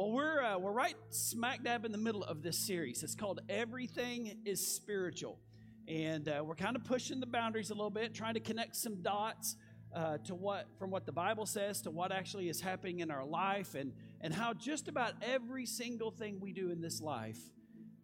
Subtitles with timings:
[0.00, 3.02] Well, we're uh, we're right smack dab in the middle of this series.
[3.02, 5.38] It's called Everything is Spiritual,
[5.86, 9.02] and uh, we're kind of pushing the boundaries a little bit, trying to connect some
[9.02, 9.56] dots
[9.94, 13.26] uh, to what from what the Bible says to what actually is happening in our
[13.26, 13.92] life, and
[14.22, 17.38] and how just about every single thing we do in this life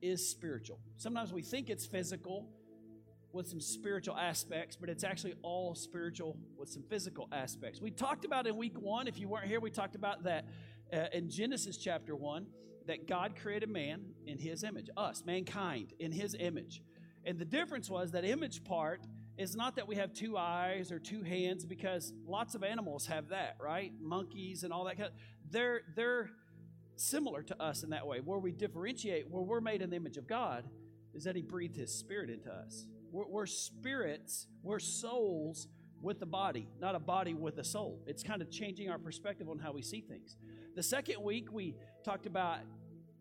[0.03, 0.79] is spiritual.
[0.99, 2.47] Sometimes we think it's physical
[3.33, 7.81] with some spiritual aspects, but it's actually all spiritual with some physical aspects.
[7.81, 9.09] We talked about in week one.
[9.09, 10.45] If you weren't here, we talked about that
[10.93, 12.47] uh, in Genesis chapter 1
[12.87, 16.83] that God created man in his image, us, mankind, in his image.
[17.25, 19.01] And the difference was that image part
[19.37, 23.29] is not that we have two eyes or two hands because lots of animals have
[23.29, 23.93] that, right?
[24.01, 25.15] Monkeys and all that kind of,
[25.51, 26.31] they're they're
[26.97, 28.21] similar to us in that way.
[28.21, 30.65] Where we differentiate, where we're made in the image of God,
[31.15, 32.87] is that he breathed his spirit into us.
[33.11, 35.69] We're, we're spirits, we're souls
[36.01, 38.03] with the body, not a body with a soul.
[38.07, 40.37] It's kind of changing our perspective on how we see things.
[40.77, 42.59] The second week, we talked about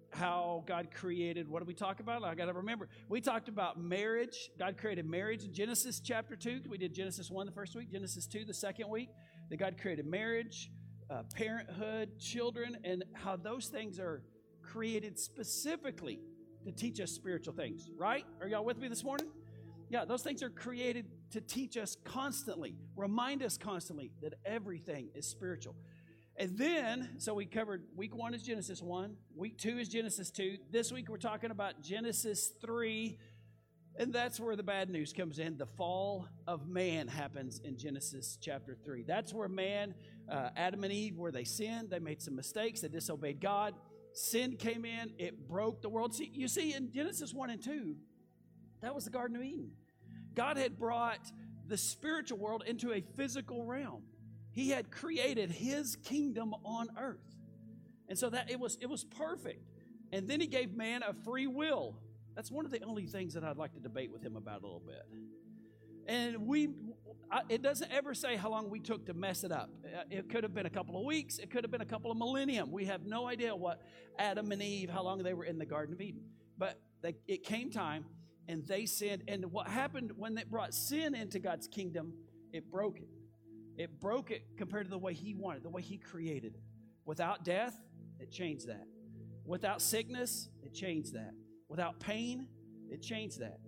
[0.09, 1.47] how God created.
[1.47, 2.21] What did we talk about?
[2.21, 2.89] I got to remember.
[3.07, 4.49] We talked about marriage.
[4.59, 6.63] God created marriage in Genesis chapter 2.
[6.67, 9.07] We did Genesis 1 the first week, Genesis 2 the second week.
[9.49, 10.69] That God created marriage,
[11.09, 14.21] uh, parenthood, children, and how those things are
[14.61, 16.19] created specifically
[16.65, 18.25] to teach us spiritual things, right?
[18.41, 19.27] Are y'all with me this morning?
[19.89, 25.25] Yeah, those things are created to teach us constantly, remind us constantly that everything is
[25.25, 25.75] spiritual.
[26.37, 30.57] And then, so we covered week one is Genesis 1, week two is Genesis 2.
[30.69, 33.17] This week we're talking about Genesis 3,
[33.97, 35.57] and that's where the bad news comes in.
[35.57, 39.03] The fall of man happens in Genesis chapter 3.
[39.03, 39.95] That's where man,
[40.29, 43.73] uh, Adam and Eve, where they sinned, they made some mistakes, they disobeyed God.
[44.11, 46.13] Sin came in, it broke the world.
[46.13, 47.95] See, you see, in Genesis 1 and 2,
[48.81, 49.71] that was the Garden of Eden.
[50.33, 51.31] God had brought
[51.65, 54.03] the spiritual world into a physical realm.
[54.55, 57.19] He had created his kingdom on earth.
[58.07, 59.69] And so that it was it was perfect.
[60.13, 61.97] And then he gave man a free will.
[62.35, 64.65] That's one of the only things that I'd like to debate with him about a
[64.65, 65.05] little bit.
[66.07, 66.69] And we
[67.49, 69.69] it doesn't ever say how long we took to mess it up.
[69.83, 72.09] Uh, it could have been a couple of weeks, it could have been a couple
[72.09, 72.71] of millennium.
[72.71, 73.81] We have no idea what
[74.17, 76.21] Adam and Eve how long they were in the garden of Eden.
[76.57, 78.05] But they, it came time
[78.47, 82.13] and they sinned and what happened when they brought sin into God's kingdom,
[82.53, 83.09] it broke it.
[83.77, 86.61] It broke it compared to the way He wanted, the way He created it.
[87.05, 87.75] Without death,
[88.19, 88.85] it changed that.
[89.45, 91.31] Without sickness, it changed that.
[91.67, 92.47] Without pain,
[92.89, 93.59] it changed that.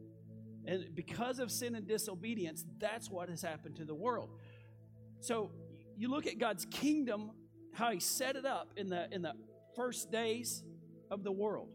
[0.65, 4.29] And because of sin and disobedience, that's what has happened to the world.
[5.19, 5.51] So
[5.95, 7.31] you look at God's kingdom,
[7.73, 9.33] how He set it up in the in the
[9.75, 10.63] first days
[11.11, 11.69] of the world.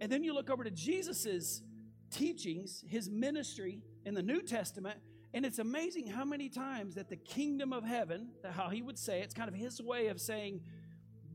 [0.00, 1.62] And then you look over to Jesus's
[2.10, 4.98] teachings, his ministry in the New Testament,
[5.38, 9.20] and it's amazing how many times that the kingdom of heaven, how he would say
[9.20, 10.62] it, it's kind of his way of saying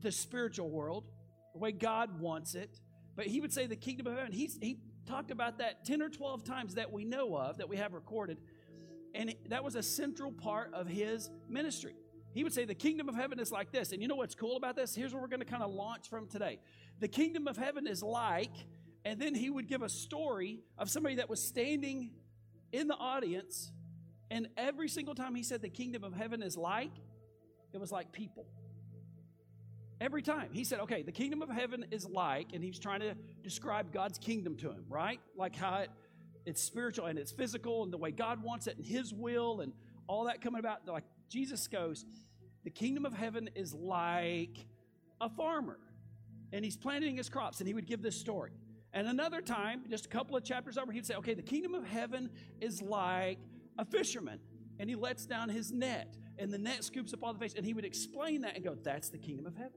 [0.02, 1.04] the spiritual world,
[1.54, 2.78] the way God wants it.
[3.16, 4.30] But he would say the kingdom of heaven.
[4.30, 4.76] He's, he
[5.06, 8.42] talked about that 10 or 12 times that we know of, that we have recorded.
[9.14, 11.94] And that was a central part of his ministry.
[12.34, 13.92] He would say the kingdom of heaven is like this.
[13.92, 14.94] And you know what's cool about this?
[14.94, 16.58] Here's where we're going to kind of launch from today.
[17.00, 18.52] The kingdom of heaven is like,
[19.02, 22.10] and then he would give a story of somebody that was standing
[22.70, 23.70] in the audience
[24.34, 26.90] and every single time he said the kingdom of heaven is like,
[27.72, 28.46] it was like people.
[30.00, 33.14] Every time he said, okay, the kingdom of heaven is like, and he's trying to
[33.44, 35.20] describe God's kingdom to him, right?
[35.36, 35.90] Like how it,
[36.44, 39.72] it's spiritual and it's physical and the way God wants it and his will and
[40.08, 40.80] all that coming about.
[40.84, 42.04] Like Jesus goes,
[42.64, 44.66] the kingdom of heaven is like
[45.20, 45.78] a farmer
[46.52, 48.50] and he's planting his crops and he would give this story.
[48.92, 51.86] And another time, just a couple of chapters over, he'd say, okay, the kingdom of
[51.86, 52.30] heaven
[52.60, 53.38] is like
[53.78, 54.40] a fisherman
[54.78, 57.64] and he lets down his net and the net scoops up all the fish and
[57.64, 59.72] he would explain that and go that's the kingdom of heaven.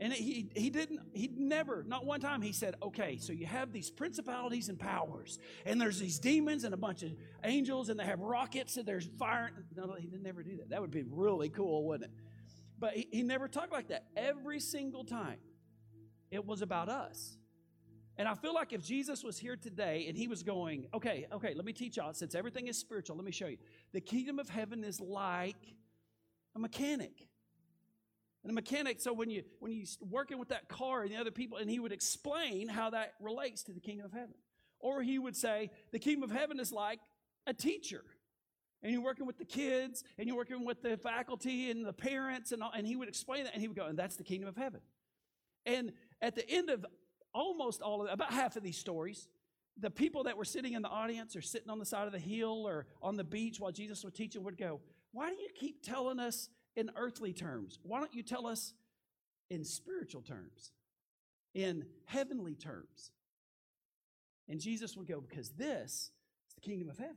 [0.00, 3.72] And he, he didn't he never not one time he said okay so you have
[3.72, 7.10] these principalities and powers and there's these demons and a bunch of
[7.42, 9.50] angels and they have rockets and there's fire.
[9.76, 10.70] No he didn't never do that.
[10.70, 12.16] That would be really cool wouldn't it?
[12.78, 14.04] But he, he never talked like that.
[14.16, 15.38] Every single time
[16.30, 17.37] it was about us
[18.18, 21.54] and I feel like if Jesus was here today and he was going, okay, okay,
[21.54, 23.58] let me teach y'all, since everything is spiritual, let me show you.
[23.92, 25.76] The kingdom of heaven is like
[26.56, 27.28] a mechanic.
[28.42, 31.30] And a mechanic, so when you when you working with that car and the other
[31.30, 34.34] people, and he would explain how that relates to the kingdom of heaven.
[34.80, 37.00] Or he would say, the kingdom of heaven is like
[37.46, 38.04] a teacher.
[38.82, 42.52] And you're working with the kids, and you're working with the faculty and the parents,
[42.52, 44.48] and, all, and he would explain that, and he would go, and that's the kingdom
[44.48, 44.80] of heaven.
[45.66, 45.92] And
[46.22, 46.86] at the end of
[47.34, 49.28] almost all of about half of these stories,
[49.78, 52.18] the people that were sitting in the audience or sitting on the side of the
[52.18, 54.80] hill or on the beach while Jesus was teaching would go,
[55.12, 57.78] Why do you keep telling us in earthly terms?
[57.82, 58.74] Why don't you tell us
[59.50, 60.72] in spiritual terms,
[61.54, 63.12] in heavenly terms.
[64.48, 66.10] And Jesus would go, Because this
[66.48, 67.16] is the kingdom of heaven.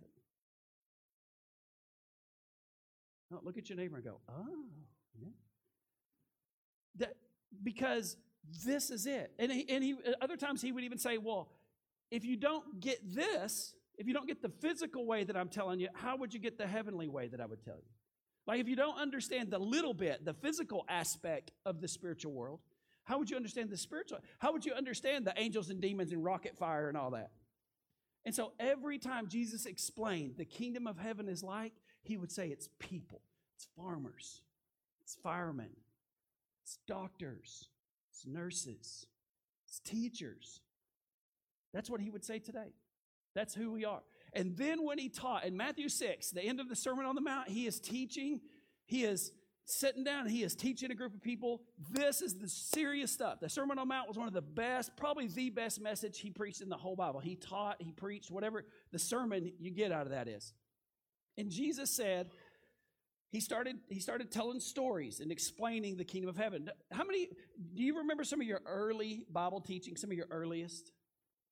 [3.29, 4.65] No, look at your neighbor and go, Oh,
[5.19, 5.29] yeah.
[6.97, 7.15] That,
[7.63, 8.17] because
[8.65, 9.31] this is it.
[9.39, 11.49] And, he, and he, other times he would even say, Well,
[12.09, 15.79] if you don't get this, if you don't get the physical way that I'm telling
[15.79, 17.89] you, how would you get the heavenly way that I would tell you?
[18.47, 22.59] Like, if you don't understand the little bit, the physical aspect of the spiritual world,
[23.03, 24.19] how would you understand the spiritual?
[24.39, 27.31] How would you understand the angels and demons and rocket fire and all that?
[28.25, 31.73] And so every time Jesus explained the kingdom of heaven is like,
[32.03, 33.21] he would say it's people,
[33.55, 34.41] it's farmers,
[35.01, 35.69] it's firemen,
[36.63, 37.69] it's doctors,
[38.21, 39.05] it's nurses,
[39.67, 40.61] it's teachers.
[41.73, 42.73] That's what he would say today.
[43.33, 44.01] That's who we are.
[44.33, 47.21] And then when he taught in Matthew 6, the end of the Sermon on the
[47.21, 48.41] Mount, he is teaching,
[48.85, 49.31] he is
[49.65, 51.61] sitting down, he is teaching a group of people.
[51.91, 53.39] This is the serious stuff.
[53.39, 56.29] The Sermon on the Mount was one of the best, probably the best message he
[56.29, 57.21] preached in the whole Bible.
[57.21, 60.53] He taught, he preached, whatever the sermon you get out of that is.
[61.37, 62.29] And Jesus said,
[63.31, 66.69] he started he started telling stories and explaining the kingdom of heaven.
[66.91, 67.29] How many
[67.73, 70.91] do you remember some of your early Bible teaching, some of your earliest?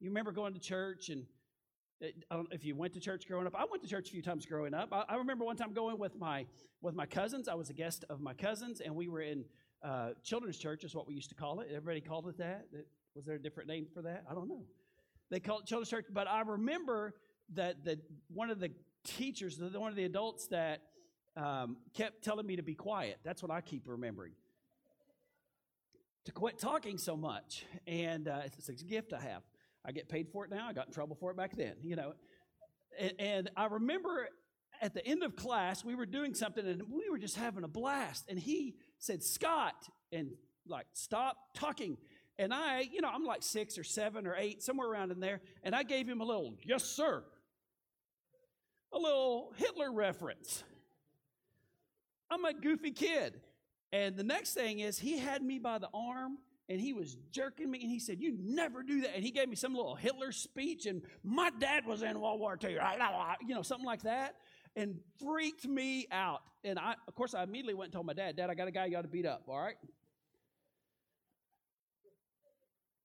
[0.02, 1.26] You remember going to church and
[2.30, 3.56] don't if you went to church growing up.
[3.56, 4.90] I went to church a few times growing up.
[4.92, 6.46] I, I remember one time going with my
[6.82, 7.48] with my cousins.
[7.48, 9.46] I was a guest of my cousins, and we were in
[9.82, 11.68] uh, children's church, is what we used to call it.
[11.70, 12.66] Everybody called it that.
[13.16, 14.26] Was there a different name for that?
[14.30, 14.64] I don't know.
[15.32, 17.16] They called it children's church, but I remember
[17.54, 18.72] that that one of the
[19.06, 20.82] teachers, one of the adults that
[21.38, 23.20] um, kept telling me to be quiet.
[23.24, 24.34] That's what I keep remembering.
[26.26, 29.42] To quit talking so much, and uh, it's a gift I have.
[29.86, 30.68] I get paid for it now.
[30.68, 32.14] I got in trouble for it back then, you know.
[33.00, 34.28] And, and, I remember
[34.82, 37.68] at the end of class, we were doing something and we were just having a
[37.68, 38.26] blast.
[38.28, 40.32] And he said, Scott, and
[40.68, 41.98] like, stop talking.
[42.38, 45.42] And I, you know, I'm like six or seven or eight, somewhere around in there.
[45.64, 47.24] And I gave him a little, yes, sir.
[48.94, 50.64] A little Hitler reference.
[52.32, 53.40] I'm a goofy kid.
[53.92, 56.38] And the next thing is, he had me by the arm
[56.70, 59.16] and he was jerking me and he said, You never do that.
[59.16, 62.58] And he gave me some little Hitler speech, and my dad was in World War
[62.64, 63.00] II, right?
[63.48, 64.36] you know, something like that,
[64.76, 66.42] and freaked me out.
[66.64, 68.72] And I, of course, I immediately went and told my dad, Dad, I got a
[68.72, 69.78] guy you got to beat up, all right?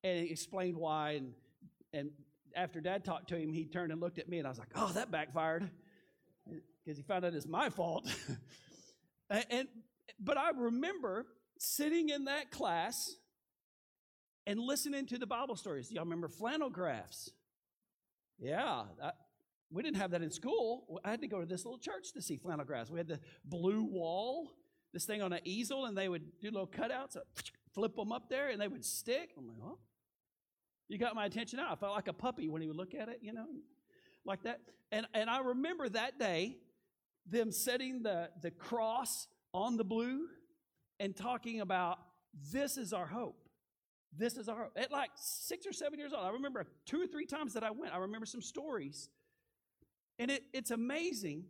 [0.02, 1.12] And he explained why.
[1.12, 1.32] And,
[1.94, 2.10] and
[2.54, 4.72] after dad talked to him, he turned and looked at me, and I was like,
[4.76, 5.70] Oh, that backfired.
[6.84, 8.06] Because he found out it's my fault.
[9.30, 9.68] and,
[10.20, 11.26] but I remember
[11.58, 13.10] sitting in that class
[14.46, 15.90] and listening to the Bible stories.
[15.90, 17.30] Y'all remember flannel graphs?
[18.38, 19.16] Yeah, that,
[19.70, 21.00] we didn't have that in school.
[21.04, 22.90] I had to go to this little church to see flannel graphs.
[22.90, 24.50] We had the blue wall,
[24.92, 27.16] this thing on an easel, and they would do little cutouts,
[27.74, 29.30] flip them up there, and they would stick.
[29.38, 29.78] I'm like, oh,
[30.88, 31.72] you got my attention now.
[31.72, 33.46] I felt like a puppy when he would look at it, you know,
[34.24, 34.60] like that.
[34.92, 36.58] And and I remember that day,
[37.26, 40.26] them setting the the cross on the blue
[41.00, 41.98] and talking about
[42.52, 43.48] this is our hope.
[44.16, 47.26] This is our, at like six or seven years old, I remember two or three
[47.26, 49.08] times that I went, I remember some stories.
[50.18, 51.44] And it, it's amazing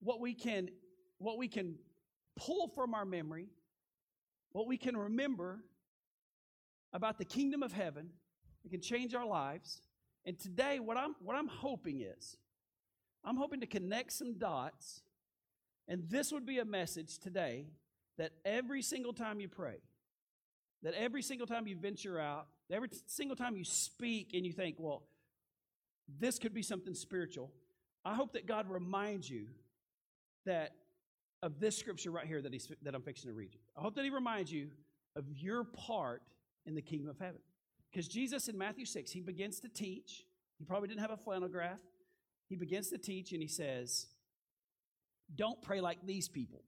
[0.00, 0.70] what we can,
[1.18, 1.74] what we can
[2.36, 3.48] pull from our memory,
[4.52, 5.58] what we can remember
[6.92, 8.10] about the kingdom of heaven.
[8.64, 9.80] It can change our lives.
[10.24, 12.36] And today, what I'm, what I'm hoping is,
[13.24, 15.02] I'm hoping to connect some dots.
[15.86, 17.66] And this would be a message today
[18.18, 19.76] that every single time you pray,
[20.82, 24.76] that every single time you venture out, every single time you speak and you think,
[24.78, 25.02] well,
[26.18, 27.50] this could be something spiritual,
[28.04, 29.46] I hope that God reminds you
[30.46, 30.72] that
[31.42, 33.60] of this scripture right here that, he's, that I'm fixing to read you.
[33.76, 34.68] I hope that He reminds you
[35.16, 36.22] of your part
[36.66, 37.40] in the kingdom of heaven.
[37.90, 40.24] Because Jesus in Matthew 6, He begins to teach.
[40.58, 41.78] He probably didn't have a flannel graph.
[42.48, 44.06] He begins to teach and He says,
[45.34, 46.64] Don't pray like these people,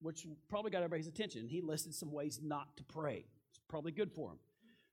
[0.00, 1.48] which probably got everybody's attention.
[1.48, 4.38] He listed some ways not to pray It's probably good for him.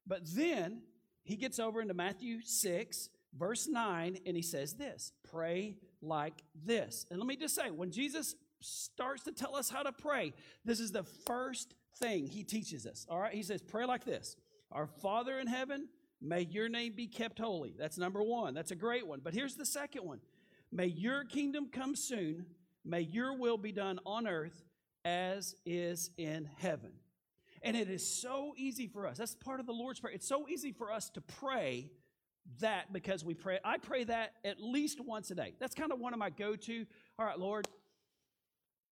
[0.08, 0.82] But then
[1.24, 7.06] he gets over into Matthew 6, verse 9, and he says this pray like this.
[7.10, 10.34] And let me just say, when Jesus starts to tell us how to pray,
[10.66, 13.06] this is the first thing he teaches us.
[13.10, 13.34] All right?
[13.34, 14.36] He says, pray like this
[14.72, 15.88] Our Father in heaven,
[16.22, 17.76] may your name be kept holy.
[17.78, 18.54] That's number one.
[18.54, 19.22] That's a great one.
[19.24, 20.20] But here's the second one
[20.72, 22.46] May your kingdom come soon.
[22.86, 24.64] May your will be done on earth
[25.04, 26.92] as is in heaven.
[27.62, 29.18] And it is so easy for us.
[29.18, 30.14] That's part of the Lord's Prayer.
[30.14, 31.92] It's so easy for us to pray
[32.60, 33.60] that because we pray.
[33.64, 35.54] I pray that at least once a day.
[35.60, 36.86] That's kind of one of my go to.
[37.20, 37.68] All right, Lord,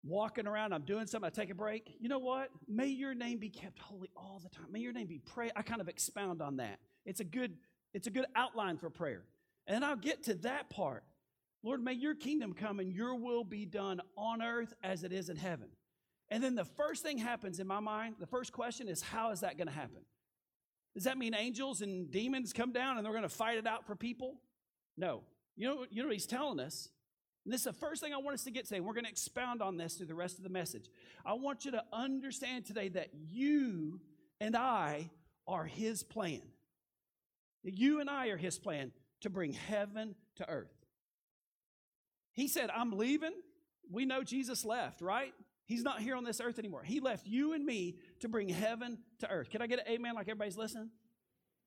[0.03, 1.95] walking around, I'm doing something, I take a break.
[1.99, 2.49] You know what?
[2.67, 4.67] May your name be kept holy all the time.
[4.71, 5.53] May your name be praised.
[5.55, 6.79] I kind of expound on that.
[7.05, 7.55] It's a good,
[7.93, 9.23] it's a good outline for prayer.
[9.65, 11.03] And I'll get to that part.
[11.63, 15.29] Lord, may your kingdom come and your will be done on earth as it is
[15.29, 15.67] in heaven.
[16.29, 19.41] And then the first thing happens in my mind, the first question is, how is
[19.41, 20.01] that going to happen?
[20.93, 23.85] Does that mean angels and demons come down and they're going to fight it out
[23.85, 24.35] for people?
[24.97, 25.23] No.
[25.55, 26.89] You know, you know what he's telling us?
[27.45, 28.79] And this is the first thing I want us to get today.
[28.79, 30.89] We're going to expound on this through the rest of the message.
[31.25, 33.99] I want you to understand today that you
[34.39, 35.09] and I
[35.47, 36.41] are his plan.
[37.63, 40.78] You and I are his plan to bring heaven to earth.
[42.39, 43.33] He said, I'm leaving.
[43.91, 45.33] We know Jesus left, right?
[45.65, 46.83] He's not here on this earth anymore.
[46.83, 49.49] He left you and me to bring heaven to earth.
[49.49, 50.89] Can I get an amen like everybody's listening?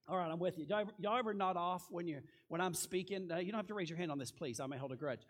[0.08, 0.64] All right, I'm with you.
[0.64, 3.30] Y'all ever, y'all ever nod off when you when I'm speaking?
[3.30, 4.60] Uh, you don't have to raise your hand on this, please.
[4.60, 5.20] I may hold a grudge.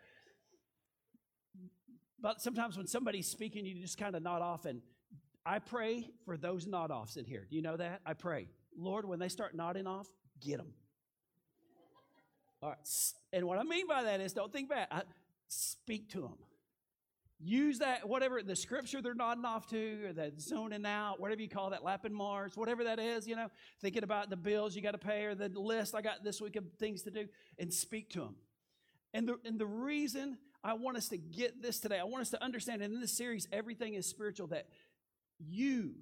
[2.21, 4.63] But sometimes when somebody's speaking, you just kind of nod off.
[4.63, 4.81] And
[5.45, 7.45] I pray for those nod offs in here.
[7.49, 7.99] Do you know that?
[8.05, 8.47] I pray,
[8.77, 10.07] Lord, when they start nodding off,
[10.39, 10.73] get them.
[12.61, 12.77] All right.
[13.33, 14.87] And what I mean by that is, don't think bad.
[14.89, 15.01] I,
[15.53, 16.37] speak to them
[17.43, 21.49] use that, whatever the scripture they're nodding off to, or that zoning out, whatever you
[21.49, 23.49] call that, lapping Mars, whatever that is, you know,
[23.81, 26.55] thinking about the bills you got to pay or the list I got this week
[26.55, 27.27] of things to do,
[27.59, 28.35] and speak to them.
[29.13, 32.29] And the, and the reason I want us to get this today, I want us
[32.31, 34.67] to understand, and in this series, everything is spiritual, that
[35.39, 35.95] you,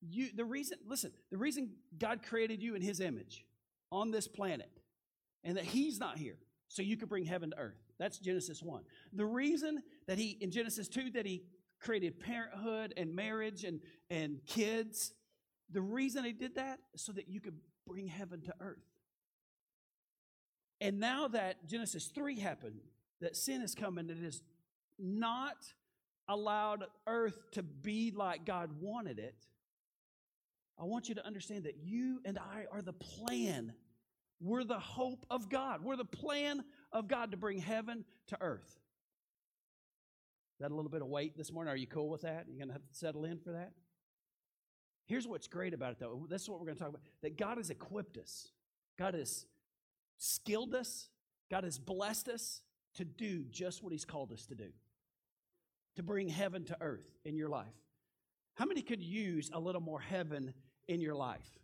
[0.00, 3.44] you, the reason, listen, the reason God created you in His image
[3.92, 4.70] on this planet,
[5.44, 7.78] and that He's not here, so you could bring heaven to earth.
[7.98, 8.82] That's Genesis 1.
[9.12, 11.44] The reason that he, in Genesis 2, that he
[11.80, 13.80] created parenthood and marriage and,
[14.10, 15.12] and kids,
[15.70, 17.56] the reason he did that is so that you could
[17.86, 18.84] bring heaven to earth.
[20.80, 22.80] And now that Genesis 3 happened,
[23.20, 24.42] that sin has come and it has
[24.98, 25.56] not
[26.28, 29.36] allowed earth to be like God wanted it,
[30.78, 33.72] I want you to understand that you and I are the plan.
[34.40, 35.82] We're the hope of God.
[35.82, 38.78] We're the plan of God to bring heaven to earth.
[40.60, 41.72] That a little bit of weight this morning?
[41.72, 42.46] Are you cool with that?
[42.48, 43.72] You're going to have to settle in for that?
[45.06, 46.26] Here's what's great about it, though.
[46.28, 48.48] This is what we're going to talk about that God has equipped us,
[48.98, 49.46] God has
[50.18, 51.08] skilled us,
[51.50, 52.62] God has blessed us
[52.94, 54.68] to do just what He's called us to do
[55.96, 57.66] to bring heaven to earth in your life.
[58.54, 60.54] How many could use a little more heaven
[60.88, 61.58] in your life?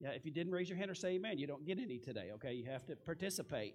[0.00, 2.30] Yeah, if you didn't raise your hand or say amen, you don't get any today,
[2.34, 2.54] okay?
[2.54, 3.74] You have to participate.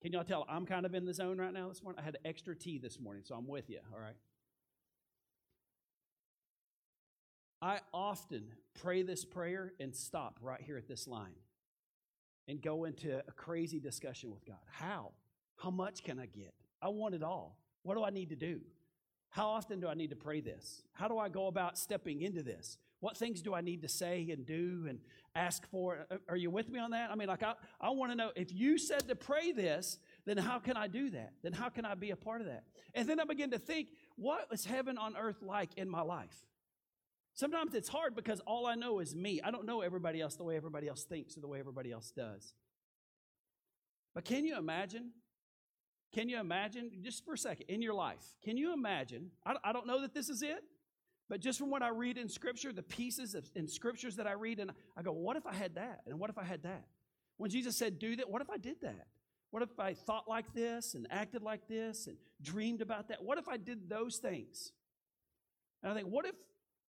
[0.00, 2.00] Can y'all tell I'm kind of in the zone right now this morning?
[2.00, 4.14] I had extra tea this morning, so I'm with you, all right?
[7.60, 8.44] I often
[8.80, 11.34] pray this prayer and stop right here at this line
[12.46, 14.58] and go into a crazy discussion with God.
[14.70, 15.12] How?
[15.56, 16.54] How much can I get?
[16.80, 17.58] I want it all.
[17.82, 18.60] What do I need to do?
[19.30, 20.82] How often do I need to pray this?
[20.92, 22.78] How do I go about stepping into this?
[23.00, 25.00] What things do I need to say and do and
[25.34, 26.06] ask for?
[26.28, 27.10] Are you with me on that?
[27.10, 30.38] I mean, like, I, I want to know if you said to pray this, then
[30.38, 31.34] how can I do that?
[31.42, 32.64] Then how can I be a part of that?
[32.94, 36.36] And then I begin to think, what is heaven on earth like in my life?
[37.34, 39.42] Sometimes it's hard because all I know is me.
[39.44, 42.10] I don't know everybody else the way everybody else thinks or the way everybody else
[42.10, 42.54] does.
[44.14, 45.10] But can you imagine?
[46.14, 49.32] Can you imagine, just for a second, in your life, can you imagine?
[49.44, 50.64] I, I don't know that this is it,
[51.28, 54.32] but just from what I read in Scripture, the pieces of, in Scriptures that I
[54.32, 56.02] read, and I go, what if I had that?
[56.06, 56.84] And what if I had that?
[57.36, 59.06] When Jesus said, do that, what if I did that?
[59.50, 63.22] What if I thought like this and acted like this and dreamed about that?
[63.24, 64.72] What if I did those things?
[65.82, 66.34] And I think, what if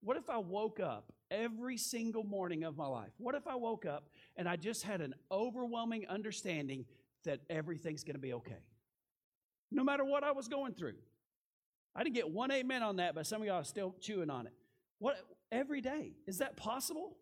[0.00, 3.10] what if I woke up every single morning of my life?
[3.18, 6.84] What if I woke up and I just had an overwhelming understanding
[7.24, 8.62] that everything's going to be okay?
[9.70, 10.94] No matter what I was going through.
[11.94, 14.46] I didn't get one amen on that, but some of y'all are still chewing on
[14.46, 14.52] it.
[14.98, 15.16] What
[15.50, 16.12] every day?
[16.26, 17.16] Is that possible?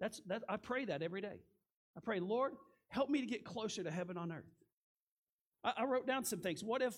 [0.00, 1.40] That's that I pray that every day.
[1.96, 2.52] I pray, Lord,
[2.88, 4.44] help me to get closer to heaven on earth.
[5.64, 6.62] I, I wrote down some things.
[6.62, 6.94] What if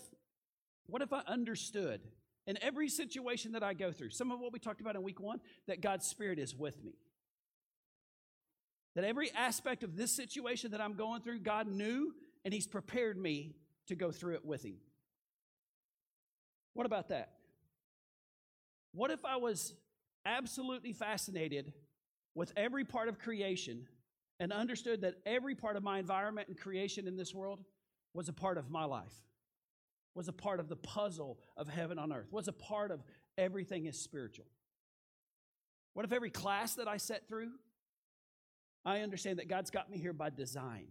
[0.86, 2.00] what if I understood
[2.46, 5.20] in every situation that I go through, some of what we talked about in week
[5.20, 6.94] one, that God's Spirit is with me.
[8.94, 13.18] That every aspect of this situation that I'm going through, God knew and He's prepared
[13.18, 13.54] me
[13.88, 14.78] to go through it with Him.
[16.78, 17.30] What about that?
[18.92, 19.74] What if I was
[20.24, 21.72] absolutely fascinated
[22.36, 23.88] with every part of creation
[24.38, 27.64] and understood that every part of my environment and creation in this world
[28.14, 29.12] was a part of my life,
[30.14, 33.02] was a part of the puzzle of heaven on earth, was a part of
[33.36, 34.46] everything is spiritual?
[35.94, 37.50] What if every class that I set through,
[38.84, 40.86] I understand that God's got me here by design?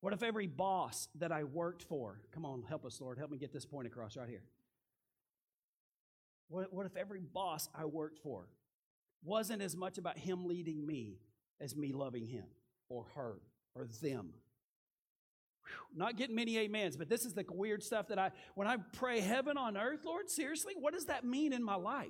[0.00, 3.38] What if every boss that I worked for, come on, help us, Lord, help me
[3.38, 4.44] get this point across right here.
[6.48, 8.48] What, what if every boss I worked for
[9.22, 11.18] wasn't as much about him leading me
[11.60, 12.46] as me loving him
[12.88, 13.36] or her
[13.74, 14.30] or them?
[15.94, 19.20] Not getting many amens, but this is the weird stuff that I, when I pray
[19.20, 22.08] heaven on earth, Lord, seriously, what does that mean in my life?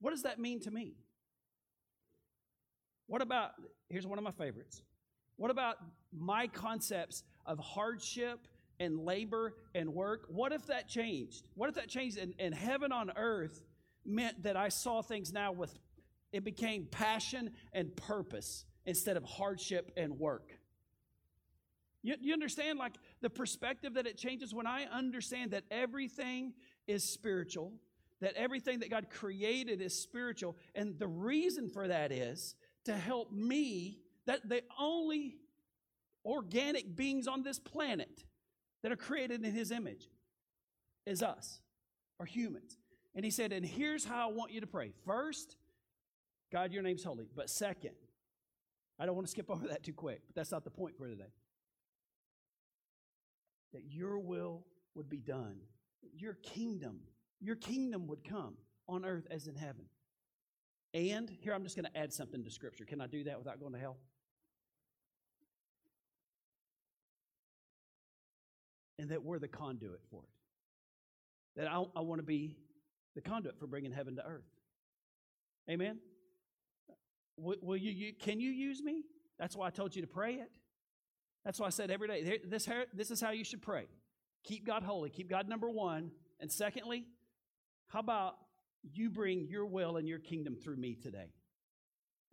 [0.00, 0.94] What does that mean to me?
[3.08, 3.52] What about,
[3.88, 4.82] here's one of my favorites.
[5.36, 5.76] What about
[6.12, 8.48] my concepts of hardship
[8.80, 10.26] and labor and work?
[10.28, 11.48] What if that changed?
[11.54, 13.62] What if that changed and, and heaven on earth
[14.04, 15.78] meant that I saw things now with,
[16.32, 20.58] it became passion and purpose instead of hardship and work?
[22.02, 26.52] You, you understand, like, the perspective that it changes when I understand that everything
[26.86, 27.72] is spiritual,
[28.20, 33.32] that everything that God created is spiritual, and the reason for that is to help
[33.32, 35.36] me that the only
[36.24, 38.24] organic beings on this planet
[38.82, 40.08] that are created in his image
[41.06, 41.60] is us,
[42.18, 42.78] or humans.
[43.14, 44.92] And he said, and here's how I want you to pray.
[45.06, 45.56] First,
[46.52, 47.26] God, your name's holy.
[47.34, 47.94] But second,
[48.98, 51.08] I don't want to skip over that too quick, but that's not the point for
[51.08, 51.32] today.
[53.72, 54.64] That your will
[54.94, 55.56] would be done,
[56.14, 57.00] your kingdom,
[57.40, 58.54] your kingdom would come
[58.88, 59.84] on earth as in heaven.
[60.94, 62.84] And here I'm just going to add something to Scripture.
[62.84, 63.98] Can I do that without going to hell?
[68.98, 71.60] And that we're the conduit for it.
[71.60, 72.56] That I, I want to be
[73.14, 74.44] the conduit for bringing heaven to earth.
[75.70, 75.98] Amen?
[77.36, 79.02] Will, will you, you, can you use me?
[79.38, 80.50] That's why I told you to pray it.
[81.44, 83.86] That's why I said every day, this, this is how you should pray.
[84.44, 86.10] Keep God holy, keep God number one.
[86.40, 87.04] And secondly,
[87.88, 88.36] how about
[88.82, 91.32] you bring your will and your kingdom through me today?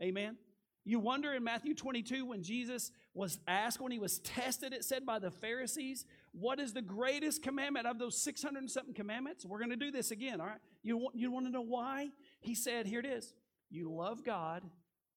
[0.02, 0.38] Amen?
[0.86, 5.06] You wonder in Matthew 22 when Jesus was asked, when he was tested, it said
[5.06, 9.46] by the Pharisees, what is the greatest commandment of those 600 and something commandments?
[9.46, 10.60] We're going to do this again, all right?
[10.82, 12.10] You want, you want to know why?
[12.42, 13.34] He said, here it is.
[13.70, 14.64] You love God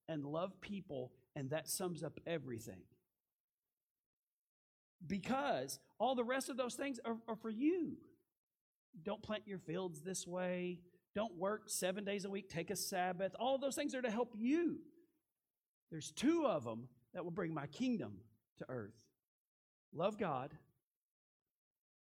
[0.09, 2.83] and love people, and that sums up everything.
[5.07, 7.97] Because all the rest of those things are, are for you.
[9.03, 10.81] Don't plant your fields this way.
[11.15, 12.51] Don't work seven days a week.
[12.51, 13.35] Take a Sabbath.
[13.39, 14.79] All those things are to help you.
[15.91, 18.19] There's two of them that will bring my kingdom
[18.59, 18.93] to earth
[19.95, 20.53] love God.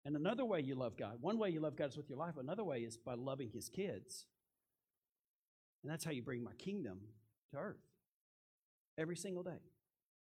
[0.07, 2.39] And another way you love God, one way you love God is with your life,
[2.39, 4.25] another way is by loving His kids.
[5.83, 7.01] And that's how you bring my kingdom
[7.51, 7.85] to earth
[8.97, 9.61] every single day.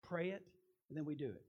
[0.03, 0.43] Pray it,
[0.89, 1.45] and then we do it.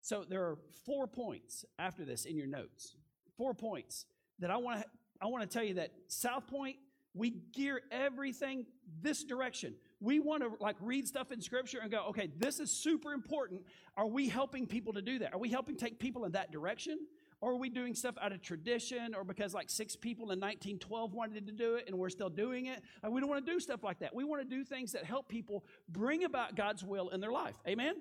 [0.00, 2.96] So there are four points after this in your notes.
[3.36, 4.06] Four points
[4.38, 4.86] that I want to
[5.20, 6.76] I want to tell you that South Point
[7.12, 8.64] we gear everything
[9.02, 9.74] this direction.
[10.00, 13.62] We want to like read stuff in scripture and go, okay, this is super important.
[13.96, 15.34] Are we helping people to do that?
[15.34, 16.98] Are we helping take people in that direction?
[17.40, 21.14] Or are we doing stuff out of tradition or because like six people in 1912
[21.14, 22.82] wanted to do it and we're still doing it?
[23.02, 24.14] And we don't want to do stuff like that.
[24.14, 27.56] We want to do things that help people bring about God's will in their life.
[27.66, 27.94] Amen?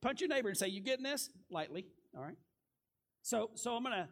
[0.00, 1.30] Punch your neighbor and say, You getting this?
[1.50, 1.86] Lightly.
[2.16, 2.36] All right.
[3.22, 4.08] So so I'm gonna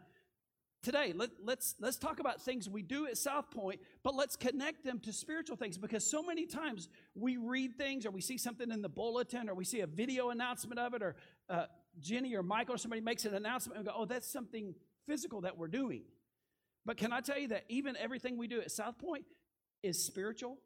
[0.81, 4.83] today let, let's let's talk about things we do at south point but let's connect
[4.83, 8.71] them to spiritual things because so many times we read things or we see something
[8.71, 11.15] in the bulletin or we see a video announcement of it or
[11.49, 11.65] uh,
[11.99, 14.73] jenny or michael or somebody makes an announcement and go oh that's something
[15.09, 16.03] physical that we're doing.
[16.85, 19.25] But can i tell you that even everything we do at south point
[19.83, 20.57] is spiritual?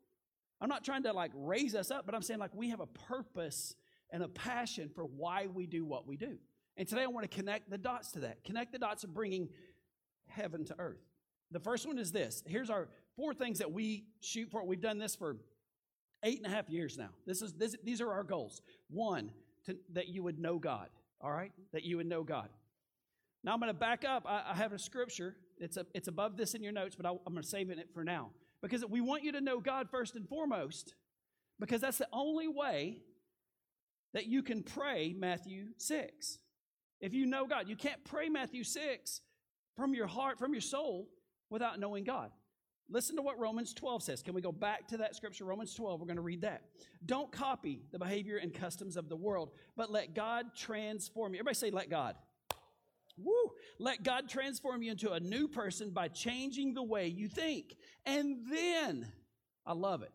[0.62, 2.86] I'm not trying to like raise us up but i'm saying like we have a
[2.86, 3.76] purpose
[4.12, 6.38] and a passion for why we do what we do.
[6.78, 8.43] And today i want to connect the dots to that.
[8.43, 9.49] Connect the dots of bringing
[10.36, 11.02] heaven to earth.
[11.52, 12.43] The first one is this.
[12.48, 14.65] Here's our four things that we shoot for.
[14.65, 15.38] We've done this for
[16.24, 17.10] eight and a half years now.
[17.26, 18.62] This is this, these are our goals.
[18.89, 19.32] One,
[19.65, 20.89] to, that you would know God.
[21.22, 22.50] All right, that you would know God.
[23.43, 24.26] Now I'm going to back up.
[24.28, 25.36] I, I, have a scripture.
[25.58, 27.89] It's a, it's above this in your notes, but I, I'm going to save it
[27.93, 30.96] for now because we want you to know God first and foremost,
[31.60, 32.98] because that's the only way
[34.13, 36.39] that you can pray Matthew six.
[37.00, 39.22] If you know God, you can't pray Matthew six
[39.76, 41.10] from your heart, from your soul,
[41.50, 42.32] without knowing God.
[42.90, 44.22] Listen to what Romans 12 says.
[44.22, 45.46] Can we go back to that scripture?
[45.46, 46.64] Romans 12, we're going to read that.
[47.06, 51.40] Don't copy the behavior and customs of the world, but let God transform you.
[51.40, 52.16] Everybody say, let God.
[53.18, 53.52] Woo!
[53.80, 57.76] Let God transform you into a new person by changing the way you think.
[58.06, 59.12] And then,
[59.66, 60.12] I love it.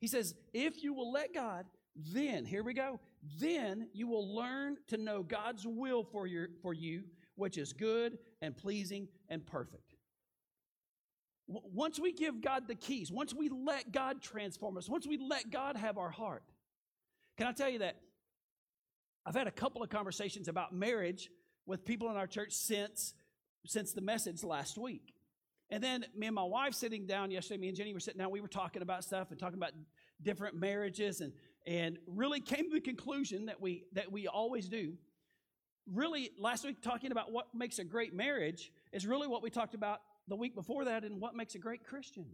[0.00, 3.00] He says, if you will let God, then, here we go,
[3.40, 7.02] then you will learn to know God's will for, your, for you,
[7.38, 9.94] which is good and pleasing and perfect.
[11.46, 15.50] Once we give God the keys, once we let God transform us, once we let
[15.50, 16.42] God have our heart,
[17.38, 17.96] can I tell you that
[19.24, 21.30] I've had a couple of conversations about marriage
[21.66, 23.14] with people in our church since
[23.66, 25.12] since the message last week.
[25.70, 28.30] And then me and my wife sitting down yesterday, me and Jenny were sitting down,
[28.30, 29.72] we were talking about stuff and talking about
[30.22, 31.32] different marriages and
[31.66, 34.94] and really came to the conclusion that we that we always do.
[35.94, 39.74] Really, last week talking about what makes a great marriage is really what we talked
[39.74, 42.26] about the week before that and what makes a great Christian.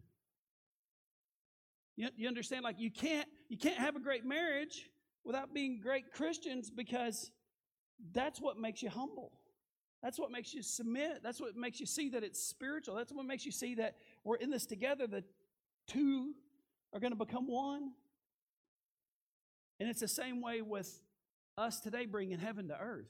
[1.96, 2.64] You, you understand?
[2.64, 4.90] Like you can't you can't have a great marriage
[5.24, 7.30] without being great Christians because
[8.12, 9.32] that's what makes you humble.
[10.02, 11.20] That's what makes you submit.
[11.22, 12.94] That's what makes you see that it's spiritual.
[12.96, 15.06] That's what makes you see that we're in this together.
[15.06, 15.24] The
[15.86, 16.34] two
[16.92, 17.92] are going to become one.
[19.80, 21.00] And it's the same way with
[21.56, 23.08] us today bringing heaven to earth.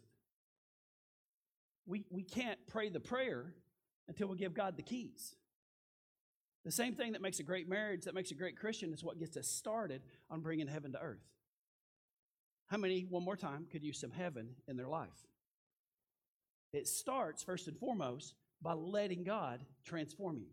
[1.87, 3.55] We, we can't pray the prayer
[4.09, 5.35] until we give God the keys.
[6.65, 9.19] The same thing that makes a great marriage, that makes a great Christian, is what
[9.19, 11.27] gets us started on bringing heaven to earth.
[12.69, 15.27] How many, one more time, could use some heaven in their life?
[16.73, 20.49] It starts, first and foremost, by letting God transform you.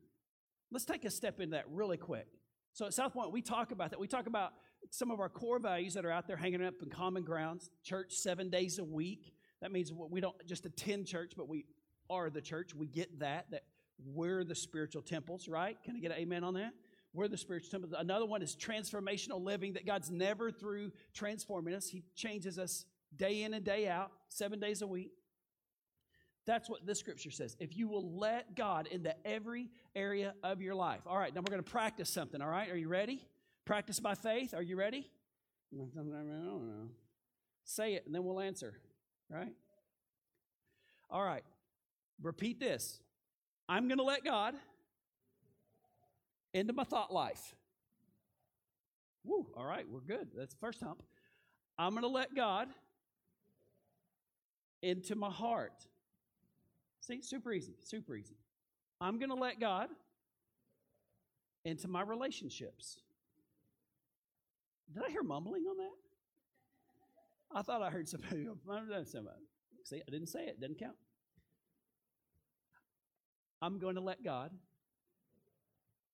[0.69, 2.27] Let's take a step into that really quick.
[2.73, 3.99] So at South Point, we talk about that.
[3.99, 4.53] We talk about
[4.89, 7.69] some of our core values that are out there hanging up in common grounds.
[7.83, 9.33] Church seven days a week.
[9.61, 11.65] That means we don't just attend church, but we
[12.09, 12.73] are the church.
[12.75, 13.63] We get that, that
[14.05, 15.77] we're the spiritual temples, right?
[15.83, 16.73] Can I get an amen on that?
[17.13, 17.93] We're the spiritual temples.
[17.97, 21.87] Another one is transformational living, that God's never through transforming us.
[21.87, 25.11] He changes us day in and day out, seven days a week.
[26.45, 27.55] That's what this scripture says.
[27.59, 31.01] If you will let God into every area of your life.
[31.05, 32.69] All right, now we're going to practice something, all right?
[32.71, 33.27] Are you ready?
[33.65, 34.53] Practice by faith.
[34.53, 35.09] Are you ready?
[35.73, 36.89] I don't know.
[37.63, 38.73] Say it and then we'll answer,
[39.31, 39.53] right?
[41.09, 41.43] All right.
[42.21, 42.99] Repeat this.
[43.67, 44.53] I'm going to let God
[46.53, 47.55] into my thought life.
[49.23, 50.29] Woo, all right, we're good.
[50.35, 51.03] That's the first hump.
[51.77, 52.69] I'm going to let God
[54.81, 55.85] into my heart.
[57.01, 58.37] See, super easy, super easy.
[58.99, 59.89] I'm going to let God
[61.63, 62.97] into my relationships.
[64.93, 66.10] Did I hear mumbling on that?
[67.53, 68.47] I thought I heard somebody.
[69.83, 70.59] See, I didn't say it.
[70.59, 70.95] Doesn't count.
[73.61, 74.51] I'm going to let God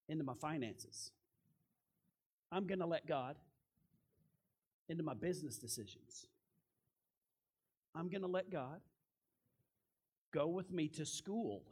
[0.09, 1.11] into my finances.
[2.51, 3.35] I'm going to let God
[4.89, 6.27] into my business decisions.
[7.93, 8.79] I'm going to let God
[10.33, 11.63] go with me to school.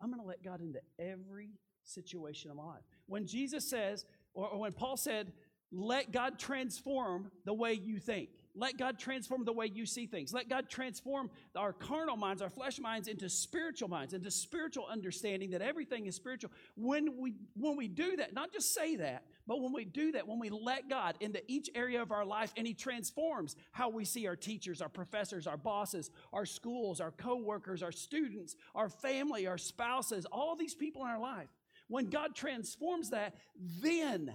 [0.00, 1.50] I'm going to let God into every
[1.82, 2.82] situation of my life.
[3.06, 5.32] When Jesus says, or, or when Paul said,
[5.74, 8.30] let God transform the way you think.
[8.56, 10.32] Let God transform the way you see things.
[10.32, 15.50] Let God transform our carnal minds, our flesh minds into spiritual minds, into spiritual understanding
[15.50, 16.52] that everything is spiritual.
[16.76, 20.28] When we when we do that, not just say that, but when we do that,
[20.28, 24.04] when we let God into each area of our life and he transforms how we
[24.04, 29.48] see our teachers, our professors, our bosses, our schools, our coworkers, our students, our family,
[29.48, 31.48] our spouses, all these people in our life.
[31.88, 33.34] When God transforms that,
[33.82, 34.32] then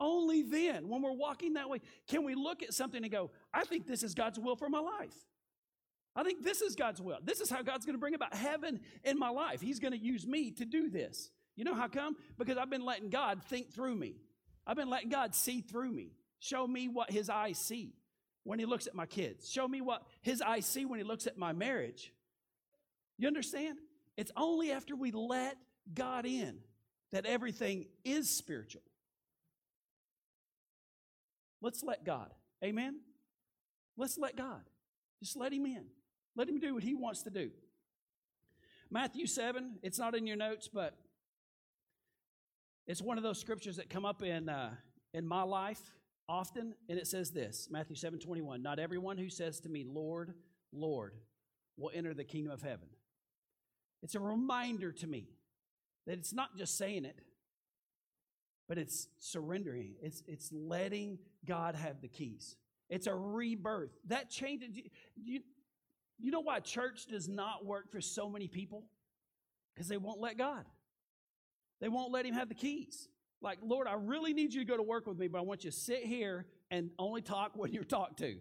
[0.00, 3.64] only then, when we're walking that way, can we look at something and go, I
[3.64, 5.14] think this is God's will for my life.
[6.16, 7.18] I think this is God's will.
[7.22, 9.60] This is how God's going to bring about heaven in my life.
[9.60, 11.30] He's going to use me to do this.
[11.56, 12.16] You know how come?
[12.38, 14.16] Because I've been letting God think through me.
[14.66, 17.94] I've been letting God see through me, show me what His eyes see
[18.44, 21.26] when He looks at my kids, show me what His eyes see when He looks
[21.26, 22.12] at my marriage.
[23.18, 23.78] You understand?
[24.16, 25.56] It's only after we let
[25.92, 26.58] God in
[27.12, 28.82] that everything is spiritual.
[31.64, 32.28] Let's let God.
[32.62, 33.00] Amen?
[33.96, 34.60] Let's let God.
[35.22, 35.86] Just let Him in.
[36.36, 37.50] Let Him do what He wants to do.
[38.90, 40.94] Matthew 7, it's not in your notes, but
[42.86, 44.72] it's one of those scriptures that come up in, uh,
[45.14, 45.80] in my life
[46.28, 48.62] often, and it says this Matthew 7 21.
[48.62, 50.34] Not everyone who says to me, Lord,
[50.70, 51.14] Lord,
[51.78, 52.88] will enter the kingdom of heaven.
[54.02, 55.30] It's a reminder to me
[56.06, 57.20] that it's not just saying it,
[58.68, 59.94] but it's surrendering.
[60.02, 62.56] It's, it's letting God have the keys.
[62.88, 63.90] It's a rebirth.
[64.06, 64.70] That changes.
[65.16, 65.40] You,
[66.18, 68.84] you know why church does not work for so many people?
[69.74, 70.64] Because they won't let God.
[71.80, 73.08] They won't let Him have the keys.
[73.40, 75.64] Like, Lord, I really need you to go to work with me, but I want
[75.64, 78.36] you to sit here and only talk when you're talked to.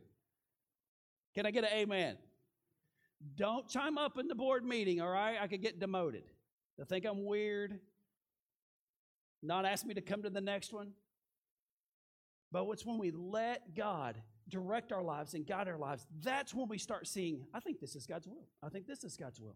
[1.36, 2.18] Can I get an amen?
[3.36, 5.38] Don't chime up in the board meeting, all right?
[5.42, 6.24] I could get demoted.
[6.78, 7.80] They'll think I'm weird
[9.44, 10.92] not ask me to come to the next one.
[12.52, 16.68] But it's when we let God direct our lives and guide our lives, that's when
[16.68, 18.48] we start seeing, I think this is God's will.
[18.62, 19.56] I think this is God's will.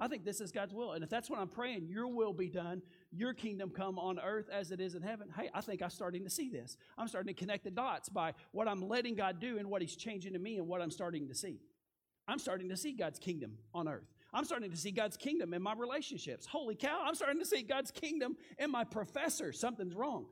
[0.00, 0.92] I think this is God's will.
[0.92, 4.48] And if that's what I'm praying, your will be done, your kingdom come on earth
[4.48, 5.28] as it is in heaven.
[5.36, 6.76] Hey, I think I'm starting to see this.
[6.96, 9.96] I'm starting to connect the dots by what I'm letting God do and what He's
[9.96, 11.60] changing in me and what I'm starting to see.
[12.28, 14.06] I'm starting to see God's kingdom on earth.
[14.32, 16.46] I'm starting to see God's kingdom in my relationships.
[16.46, 19.52] Holy cow, I'm starting to see God's kingdom in my professor.
[19.52, 20.26] Something's wrong.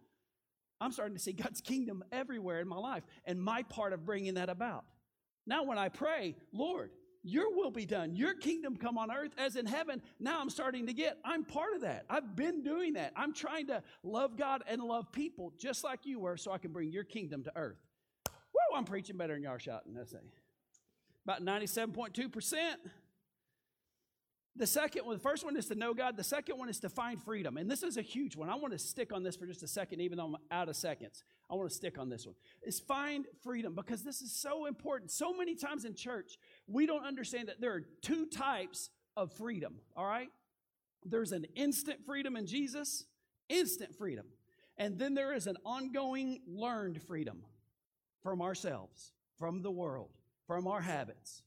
[0.81, 4.35] I'm starting to see God's kingdom everywhere in my life and my part of bringing
[4.35, 4.85] that about.
[5.47, 6.91] Now, when I pray, Lord,
[7.27, 8.15] your will be done.
[8.15, 10.01] Your kingdom come on earth as in heaven.
[10.21, 12.05] Now I'm starting to get, I'm part of that.
[12.09, 13.13] I've been doing that.
[13.17, 16.73] I'm trying to love God and love people just like you were so I can
[16.73, 17.79] bring your kingdom to earth.
[18.29, 19.93] Woo, I'm preaching better than y'all shouting.
[19.93, 20.23] That's it.
[21.25, 22.75] About 97.2%.
[24.59, 26.17] The second one, the first one is to know God.
[26.17, 27.59] The second one is to find freedom.
[27.59, 28.49] And this is a huge one.
[28.49, 30.77] I want to stick on this for just a second, even though I'm out of
[30.77, 31.25] seconds.
[31.51, 32.35] I want to stick on this one.
[32.63, 35.11] Is find freedom because this is so important.
[35.11, 39.77] So many times in church, we don't understand that there are two types of freedom,
[39.95, 40.31] all right?
[41.05, 43.05] There's an instant freedom in Jesus,
[43.49, 44.27] instant freedom.
[44.79, 47.43] And then there is an ongoing learned freedom
[48.23, 50.11] from ourselves, from the world,
[50.47, 51.43] from our habits.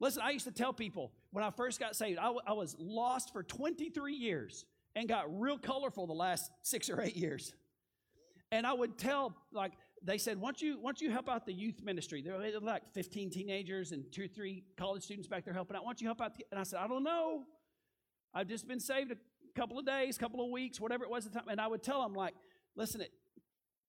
[0.00, 2.76] Listen, I used to tell people when I first got saved, I, w- I was
[2.78, 4.64] lost for 23 years
[4.94, 7.54] and got real colorful the last six or eight years.
[8.50, 9.72] And I would tell, like,
[10.04, 13.30] they said, once you once you help out the youth ministry, there were like 15
[13.30, 15.84] teenagers and two or three college students back there helping out.
[15.84, 16.32] Don't you help out?
[16.50, 17.44] And I said, I don't know.
[18.34, 19.16] I've just been saved a
[19.58, 21.48] couple of days, couple of weeks, whatever it was at the time.
[21.48, 22.34] And I would tell them, like,
[22.76, 23.12] listen, it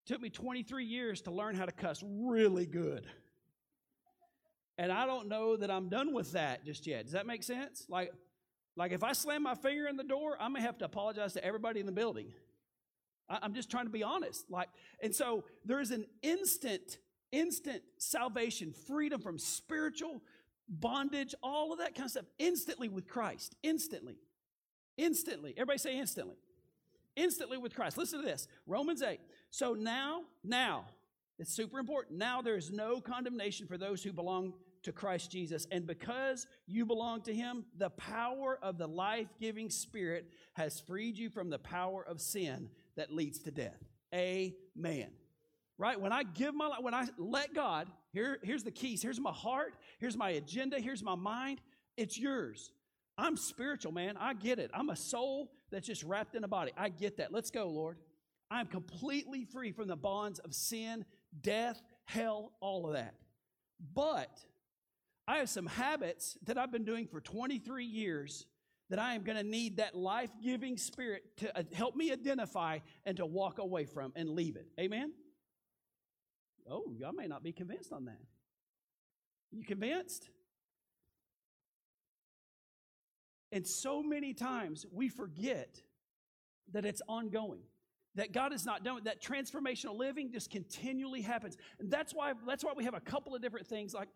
[0.05, 3.07] took me 23 years to learn how to cuss really good.
[4.77, 7.03] And I don't know that I'm done with that just yet.
[7.03, 7.85] Does that make sense?
[7.87, 8.11] Like,
[8.75, 11.45] like if I slam my finger in the door, I may have to apologize to
[11.45, 12.33] everybody in the building.
[13.29, 14.49] I, I'm just trying to be honest.
[14.49, 14.69] Like,
[15.01, 16.97] and so there is an instant,
[17.31, 20.21] instant salvation, freedom from spiritual
[20.67, 23.55] bondage, all of that kind of stuff, instantly with Christ.
[23.61, 24.17] Instantly.
[24.97, 25.53] Instantly.
[25.55, 26.37] Everybody say instantly.
[27.15, 27.97] Instantly with Christ.
[27.97, 28.47] Listen to this.
[28.65, 29.19] Romans 8.
[29.51, 30.85] So now, now,
[31.43, 32.17] it's super important.
[32.17, 34.53] Now there is no condemnation for those who belong
[34.83, 35.67] to Christ Jesus.
[35.71, 41.17] And because you belong to Him, the power of the life giving Spirit has freed
[41.17, 43.77] you from the power of sin that leads to death.
[44.15, 45.09] Amen.
[45.77, 45.99] Right?
[45.99, 49.01] When I give my life, when I let God, here, here's the keys.
[49.03, 49.73] Here's my heart.
[49.99, 50.79] Here's my agenda.
[50.79, 51.59] Here's my mind.
[51.97, 52.71] It's yours.
[53.17, 54.15] I'm spiritual, man.
[54.17, 54.71] I get it.
[54.73, 56.71] I'm a soul that's just wrapped in a body.
[56.77, 57.33] I get that.
[57.33, 57.97] Let's go, Lord.
[58.49, 61.03] I'm completely free from the bonds of sin
[61.41, 63.15] death, hell, all of that.
[63.93, 64.39] But
[65.27, 68.45] I have some habits that I've been doing for 23 years
[68.89, 72.79] that I am going to need that life giving spirit to uh, help me identify
[73.05, 74.67] and to walk away from and leave it.
[74.79, 75.13] Amen?
[76.69, 78.19] Oh, y'all may not be convinced on that.
[79.51, 80.29] You convinced?
[83.51, 85.81] And so many times we forget
[86.71, 87.61] that it's ongoing
[88.15, 89.01] that God is not done.
[89.05, 91.57] That transformational living just continually happens.
[91.79, 93.93] And that's why that's why we have a couple of different things.
[93.93, 94.09] Like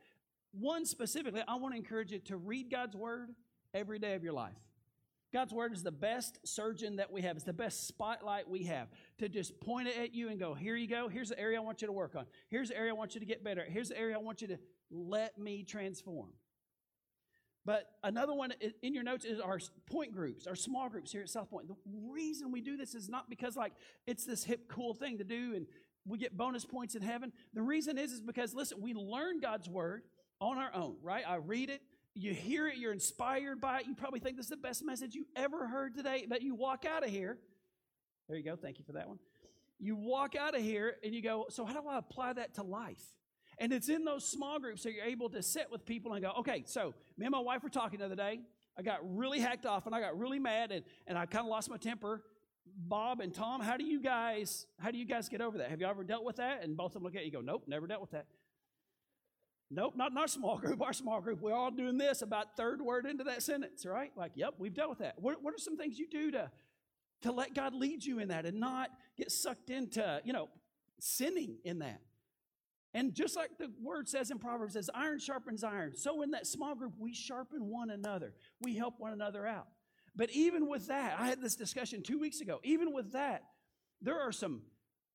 [0.51, 3.29] one specifically, I want to encourage you to read God's word
[3.73, 4.55] every day of your life.
[5.33, 7.35] God's word is the best surgeon that we have.
[7.35, 10.75] It's the best spotlight we have to just point it at you and go, here
[10.77, 11.09] you go.
[11.09, 12.25] Here's the area I want you to work on.
[12.47, 13.65] Here's the area I want you to get better.
[13.67, 14.57] Here's the area I want you to
[14.89, 16.29] let me transform.
[17.67, 19.59] But another one in your notes is our
[19.91, 21.67] point groups, our small groups here at South Point.
[21.67, 21.75] The
[22.09, 23.73] reason we do this is not because like
[24.07, 25.67] it's this hip cool thing to do and
[26.05, 27.33] we get bonus points in heaven.
[27.53, 30.03] The reason is is because listen, we learn God's word
[30.39, 31.25] on our own, right?
[31.27, 31.81] I read it,
[32.15, 33.85] you hear it, you're inspired by it.
[33.85, 36.85] You probably think this is the best message you ever heard today, but you walk
[36.85, 37.37] out of here.
[38.29, 38.55] There you go.
[38.55, 39.19] Thank you for that one.
[39.77, 42.63] You walk out of here and you go, so how do I apply that to
[42.63, 43.03] life?
[43.59, 46.31] And it's in those small groups that you're able to sit with people and go,
[46.39, 48.39] okay, so me and my wife were talking the other day.
[48.77, 51.49] I got really hacked off and I got really mad and, and I kind of
[51.49, 52.21] lost my temper.
[52.65, 55.71] Bob and Tom, how do you guys how do you guys get over that?
[55.71, 56.63] Have you ever dealt with that?
[56.63, 58.27] And both of them look at you go, Nope, never dealt with that.
[59.69, 60.81] Nope, not in our small group.
[60.81, 64.11] Our small group, we're all doing this about third word into that sentence, right?
[64.15, 65.15] Like, yep, we've dealt with that.
[65.19, 66.51] What, what are some things you do to
[67.23, 70.49] to let God lead you in that and not get sucked into, you know,
[70.99, 71.99] sinning in that?
[72.97, 75.95] And just like the word says in Proverbs, says iron sharpens iron.
[75.95, 78.33] So in that small group, we sharpen one another.
[78.59, 79.67] We help one another out.
[80.15, 82.59] But even with that, I had this discussion two weeks ago.
[82.63, 83.43] Even with that,
[84.01, 84.63] there are some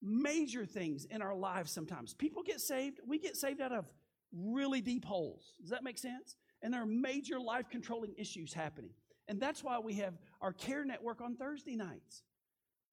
[0.01, 2.13] major things in our lives sometimes.
[2.13, 3.83] People get saved, we get saved out of
[4.31, 5.51] really deep holes.
[5.59, 6.37] Does that make sense?
[6.61, 8.91] And there are major life controlling issues happening.
[9.27, 12.23] And that's why we have our care network on Thursday nights.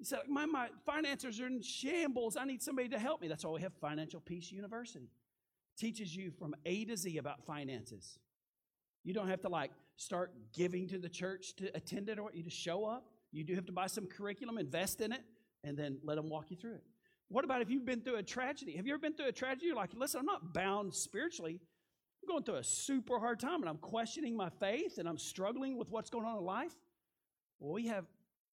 [0.01, 2.39] He said, my, my finances are in shambles.
[2.39, 3.29] I need somebody to help me.
[3.29, 5.11] That's why we have Financial Peace University.
[5.77, 8.19] Teaches you from A to Z about finances.
[9.05, 12.43] You don't have to like start giving to the church to attend it, or you
[12.43, 13.11] just show up.
[13.31, 15.21] You do have to buy some curriculum, invest in it,
[15.65, 16.85] and then let them walk you through it.
[17.29, 18.77] What about if you've been through a tragedy?
[18.77, 19.67] Have you ever been through a tragedy?
[19.67, 21.61] You're like, listen, I'm not bound spiritually.
[22.23, 25.77] I'm going through a super hard time and I'm questioning my faith and I'm struggling
[25.77, 26.75] with what's going on in life.
[27.59, 28.07] Well, we have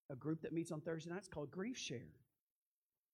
[0.09, 2.13] a group that meets on Thursday nights called Grief Share.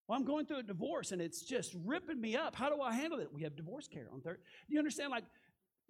[0.08, 2.56] Well, I'm going through a divorce and it's just ripping me up.
[2.56, 3.32] How do I handle it?
[3.32, 4.43] We have divorce care on Thursday.
[4.67, 5.12] Do you understand?
[5.12, 5.23] Like,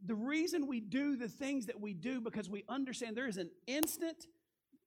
[0.06, 3.50] the reason we do the things that we do because we understand there is an
[3.68, 4.28] instant,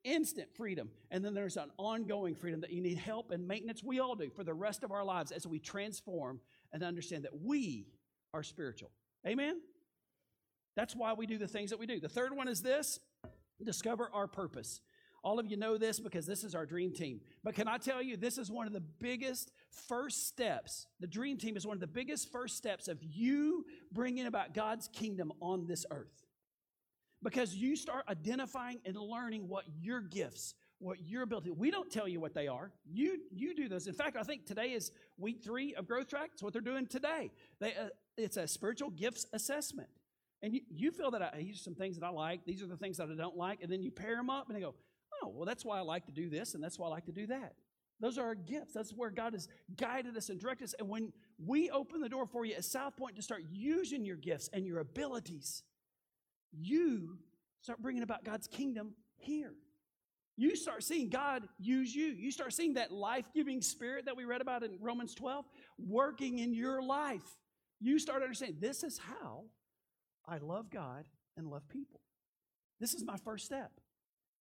[0.04, 3.82] instant freedom, and then there's an ongoing freedom that you need help and maintenance.
[3.82, 6.40] We all do for the rest of our lives as we transform
[6.72, 7.86] and understand that we
[8.34, 8.90] are spiritual.
[9.26, 9.60] Amen?
[10.76, 11.98] That's why we do the things that we do.
[11.98, 13.00] The third one is this
[13.64, 14.82] discover our purpose.
[15.22, 17.20] All of you know this because this is our dream team.
[17.42, 19.50] But can I tell you, this is one of the biggest
[19.88, 20.86] first steps.
[21.00, 24.88] The dream team is one of the biggest first steps of you bringing about God's
[24.88, 26.26] kingdom on this earth.
[27.22, 31.50] Because you start identifying and learning what your gifts, what your ability.
[31.50, 32.70] We don't tell you what they are.
[32.84, 33.86] You you do those.
[33.86, 36.30] In fact, I think today is week three of Growth Track.
[36.34, 37.32] It's what they're doing today.
[37.58, 39.88] They, uh, it's a spiritual gifts assessment.
[40.42, 42.66] And you, you feel that I, these are some things that I like, these are
[42.66, 44.74] the things that I don't like, and then you pair them up and they go,
[45.22, 47.12] Oh, well, that's why I like to do this, and that's why I like to
[47.12, 47.54] do that.
[48.00, 48.74] Those are our gifts.
[48.74, 50.74] That's where God has guided us and directed us.
[50.78, 51.12] And when
[51.44, 54.66] we open the door for you at South Point to start using your gifts and
[54.66, 55.62] your abilities,
[56.52, 57.16] you
[57.62, 59.54] start bringing about God's kingdom here.
[60.36, 62.08] You start seeing God use you.
[62.08, 65.46] You start seeing that life giving spirit that we read about in Romans 12
[65.78, 67.24] working in your life.
[67.80, 69.44] You start understanding this is how
[70.28, 71.06] I love God
[71.38, 72.00] and love people.
[72.80, 73.72] This is my first step.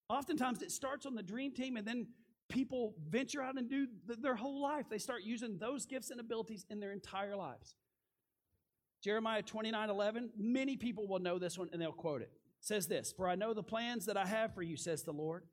[0.10, 2.08] Oftentimes it starts on the dream team and then
[2.50, 4.86] people venture out and do their whole life.
[4.90, 7.76] They start using those gifts and abilities in their entire lives.
[9.02, 12.32] Jeremiah 29 11, many people will know this one and they'll quote it.
[12.34, 12.40] it.
[12.62, 15.44] Says this For I know the plans that I have for you, says the Lord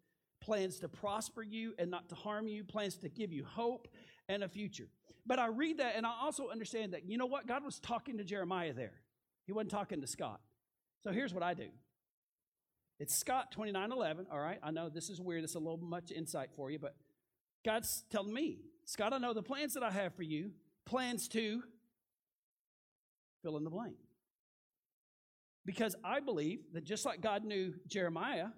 [0.43, 3.89] plans to prosper you and not to harm you, plans to give you hope
[4.29, 4.89] and a future.
[5.25, 7.47] But I read that and I also understand that, you know what?
[7.47, 9.01] God was talking to Jeremiah there,
[9.47, 10.41] He wasn't talking to Scott.
[11.03, 11.69] So here's what I do
[13.03, 14.29] it's Scott 2911.
[14.31, 14.61] All right.
[14.63, 15.43] I know this is weird.
[15.43, 16.95] It's a little much insight for you, but
[17.65, 20.53] God's telling me, Scott, I know the plans that I have for you,
[20.85, 21.65] plans to
[23.43, 23.97] fill in the blank.
[25.67, 28.51] Because I believe that just like God knew Jeremiah,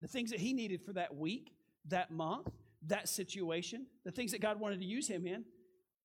[0.00, 1.52] the things that he needed for that week,
[1.88, 2.46] that month,
[2.86, 5.44] that situation, the things that God wanted to use him in,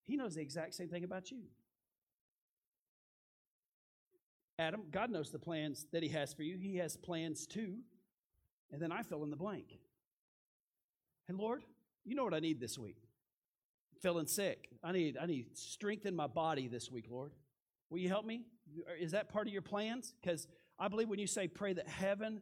[0.05, 1.43] he knows the exact same thing about you.
[4.58, 6.58] Adam, God knows the plans that He has for you.
[6.58, 7.78] He has plans too.
[8.72, 9.80] And then I fill in the blank.
[11.28, 11.63] And Lord,
[12.04, 12.98] you know what I need this week.
[13.94, 14.70] I'm feeling sick.
[14.84, 17.32] I need I need strength in my body this week, Lord.
[17.89, 18.44] Will you help me?
[19.00, 20.13] Is that part of your plans?
[20.22, 20.48] Because
[20.80, 22.41] I believe when you say pray that heaven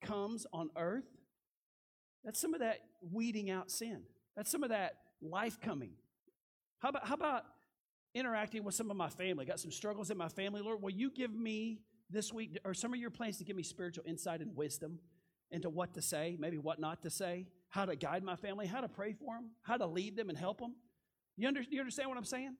[0.00, 1.06] comes on earth,
[2.24, 4.02] that's some of that weeding out sin.
[4.36, 5.92] That's some of that life coming.
[6.78, 7.44] How about how about
[8.14, 9.44] interacting with some of my family.
[9.44, 10.60] Got some struggles in my family.
[10.60, 13.62] Lord, will you give me this week, or some of your plans to give me
[13.62, 14.98] spiritual insight and wisdom
[15.50, 18.80] into what to say, maybe what not to say, how to guide my family, how
[18.80, 20.74] to pray for them, how to lead them and help them?
[21.36, 22.56] You, under, you understand what I'm saying?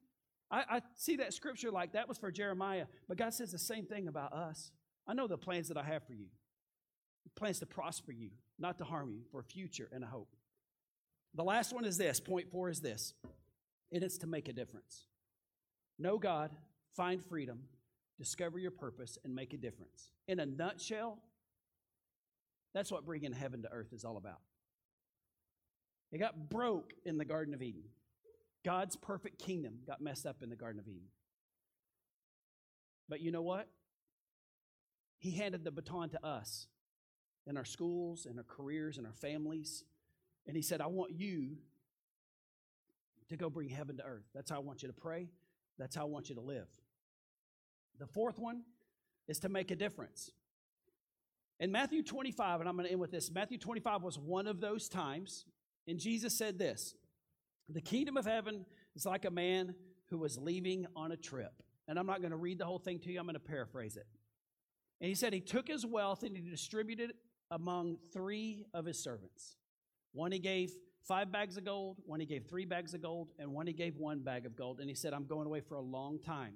[0.49, 3.85] I, I see that scripture like that was for Jeremiah, but God says the same
[3.85, 4.71] thing about us.
[5.07, 6.27] I know the plans that I have for you
[7.35, 10.35] plans to prosper you, not to harm you, for a future and a hope.
[11.35, 13.13] The last one is this point four is this
[13.91, 15.07] it is to make a difference.
[16.03, 16.51] Know God,
[16.97, 17.59] find freedom,
[18.17, 20.09] discover your purpose, and make a difference.
[20.27, 21.17] In a nutshell,
[22.73, 24.41] that's what bringing heaven to earth is all about.
[26.11, 27.83] It got broke in the Garden of Eden.
[28.65, 31.07] God's perfect kingdom got messed up in the Garden of Eden.
[33.07, 33.69] But you know what?
[35.19, 36.67] He handed the baton to us
[37.47, 39.85] in our schools, in our careers, in our families.
[40.47, 41.59] And He said, I want you
[43.29, 44.25] to go bring heaven to earth.
[44.35, 45.29] That's how I want you to pray.
[45.77, 46.67] That's how I want you to live.
[47.99, 48.63] The fourth one
[49.27, 50.31] is to make a difference.
[51.59, 54.59] In Matthew 25, and I'm going to end with this Matthew 25 was one of
[54.59, 55.45] those times,
[55.87, 56.95] and Jesus said this
[57.69, 59.75] The kingdom of heaven is like a man
[60.09, 61.53] who was leaving on a trip.
[61.87, 63.97] And I'm not going to read the whole thing to you, I'm going to paraphrase
[63.97, 64.07] it.
[65.01, 67.15] And he said he took his wealth and he distributed it
[67.51, 69.57] among three of his servants.
[70.13, 70.71] One he gave
[71.07, 73.97] five bags of gold, one he gave three bags of gold, and one he gave
[73.97, 74.79] one bag of gold.
[74.79, 76.55] And he said, I'm going away for a long time.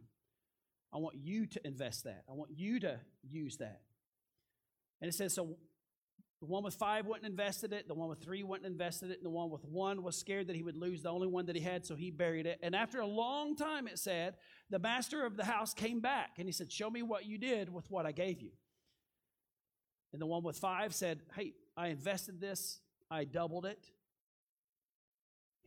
[0.93, 2.23] I want you to invest that.
[2.29, 3.81] I want you to use that.
[5.01, 5.57] And it says, so
[6.39, 9.11] the one with five went and invested it, the one with three went and invested
[9.11, 11.47] it, and the one with one was scared that he would lose the only one
[11.47, 12.59] that he had, so he buried it.
[12.61, 14.35] And after a long time, it said,
[14.69, 17.73] the master of the house came back and he said, Show me what you did
[17.73, 18.51] with what I gave you.
[20.13, 23.89] And the one with five said, Hey, I invested this, I doubled it.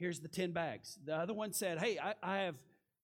[0.01, 0.99] Here's the 10 bags.
[1.05, 2.57] The other one said, Hey, I, I have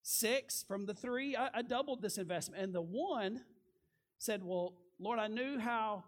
[0.03, 2.63] six from the three, I, I doubled this investment.
[2.63, 3.43] And the one
[4.19, 6.05] said, Well, Lord, I knew how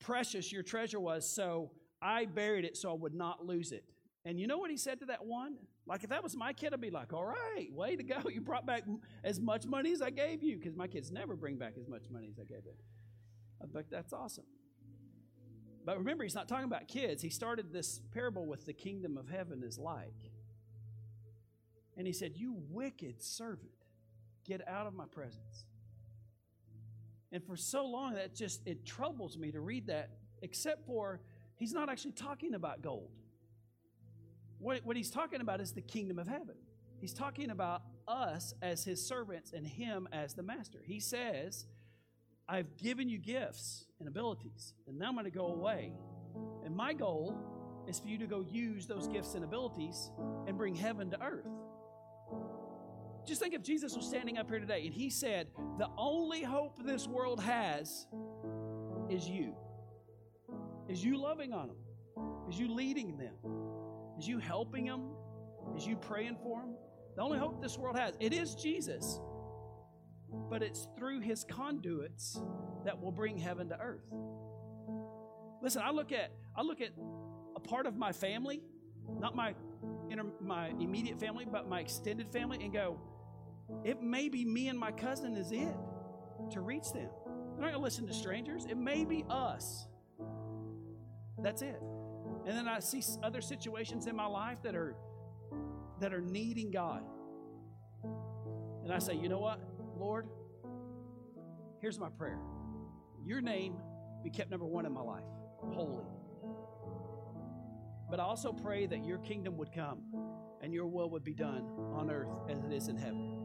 [0.00, 3.84] precious your treasure was, so I buried it so I would not lose it.
[4.24, 5.56] And you know what he said to that one?
[5.86, 8.16] Like, if that was my kid, I'd be like, all right, way to go.
[8.30, 8.84] You brought back
[9.22, 12.04] as much money as I gave you, because my kids never bring back as much
[12.10, 12.74] money as I gave them.
[13.62, 14.44] I But that's awesome.
[15.84, 17.22] But remember, he's not talking about kids.
[17.22, 20.30] He started this parable with the kingdom of heaven is like.
[21.96, 23.70] And he said, You wicked servant,
[24.44, 25.66] get out of my presence.
[27.32, 30.10] And for so long, that just, it troubles me to read that,
[30.40, 31.20] except for
[31.56, 33.10] he's not actually talking about gold.
[34.58, 36.54] What, what he's talking about is the kingdom of heaven.
[37.00, 40.78] He's talking about us as his servants and him as the master.
[40.82, 41.66] He says,
[42.48, 45.94] I've given you gifts and abilities, and now I'm going to go away.
[46.64, 47.34] And my goal
[47.88, 50.10] is for you to go use those gifts and abilities
[50.46, 51.48] and bring heaven to earth.
[53.26, 55.48] Just think if Jesus was standing up here today and he said,
[55.78, 58.06] The only hope this world has
[59.08, 59.54] is you.
[60.86, 61.76] Is you loving on them?
[62.50, 63.34] Is you leading them?
[64.18, 65.08] Is you helping them?
[65.74, 66.74] Is you praying for them?
[67.16, 69.20] The only hope this world has, it is Jesus.
[70.50, 72.40] But it's through his conduits
[72.84, 74.12] that will bring heaven to earth.
[75.62, 76.90] Listen, I look at I look at
[77.56, 78.62] a part of my family,
[79.18, 79.54] not my
[80.10, 83.00] inter, my immediate family, but my extended family, and go,
[83.84, 85.74] it may be me and my cousin is it
[86.52, 87.08] to reach them.
[87.56, 88.66] They're not to listen to strangers.
[88.68, 89.86] It may be us.
[91.42, 91.80] That's it.
[92.46, 94.96] And then I see other situations in my life that are
[96.00, 97.04] that are needing God.
[98.82, 99.60] And I say, you know what,
[99.98, 100.28] Lord?
[101.80, 102.38] Here's my prayer.
[103.24, 103.76] Your name
[104.22, 105.24] be kept number one in my life,
[105.72, 106.04] holy.
[108.10, 110.00] But I also pray that your kingdom would come
[110.62, 113.38] and your will would be done on earth as it is in heaven.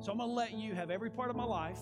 [0.00, 1.78] So I'm going to let you have every part of my life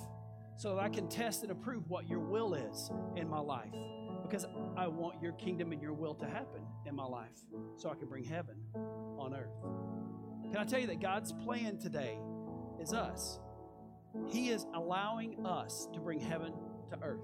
[0.56, 3.74] so that I can test and approve what your will is in my life.
[4.22, 7.38] Because I want your kingdom and your will to happen in my life
[7.76, 10.52] so I can bring heaven on earth.
[10.52, 12.18] Can I tell you that God's plan today
[12.80, 13.40] is us?
[14.28, 16.52] He is allowing us to bring heaven
[16.90, 17.20] to earth.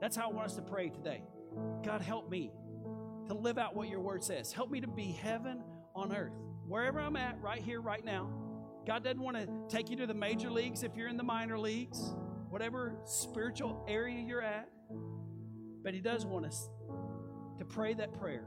[0.00, 1.22] That's how I want us to pray today.
[1.84, 2.52] God, help me
[3.28, 4.52] to live out what your word says.
[4.52, 5.62] Help me to be heaven
[5.94, 6.32] on earth.
[6.66, 8.30] Wherever I'm at, right here, right now,
[8.86, 11.58] God doesn't want to take you to the major leagues if you're in the minor
[11.58, 12.14] leagues,
[12.50, 14.68] whatever spiritual area you're at.
[15.84, 16.68] But He does want us
[17.58, 18.44] to pray that prayer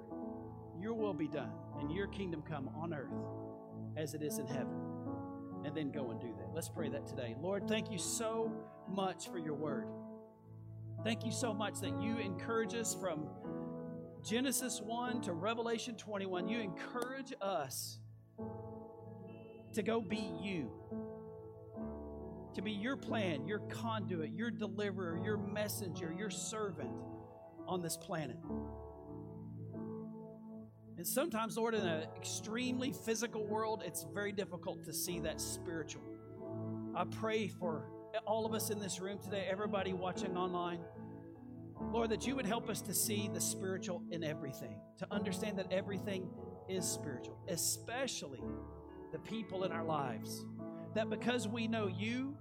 [0.79, 3.13] Your will be done and your kingdom come on earth
[3.95, 4.84] as it is in heaven.
[5.65, 6.53] And then go and do that.
[6.53, 7.35] Let's pray that today.
[7.41, 8.51] Lord, thank you so
[8.87, 9.87] much for your word.
[11.03, 13.27] Thank you so much that you encourage us from
[14.23, 16.47] Genesis 1 to Revelation 21.
[16.47, 17.97] You encourage us
[19.73, 20.71] to go be you,
[22.53, 26.91] to be your plan, your conduit, your deliverer, your messenger, your servant
[27.67, 28.37] on this planet.
[30.97, 36.03] And sometimes, Lord, in an extremely physical world, it's very difficult to see that spiritual.
[36.95, 37.89] I pray for
[38.25, 40.79] all of us in this room today, everybody watching online.
[41.91, 45.71] Lord, that you would help us to see the spiritual in everything, to understand that
[45.71, 46.29] everything
[46.69, 48.41] is spiritual, especially
[49.11, 50.45] the people in our lives.
[50.93, 52.37] That because we know you,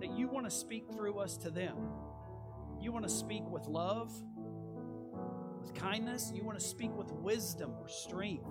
[0.00, 1.76] that you want to speak through us to them.
[2.80, 4.12] You want to speak with love,
[5.62, 6.32] with kindness.
[6.34, 8.48] You want to speak with wisdom or strength.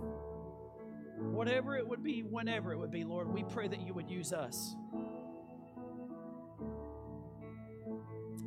[1.18, 4.34] Whatever it would be, whenever it would be, Lord, we pray that you would use
[4.34, 4.76] us.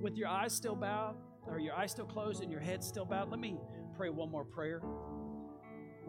[0.01, 3.31] With your eyes still bowed, or your eyes still closed and your head still bowed,
[3.31, 3.57] let me
[3.97, 4.83] pray one more prayer.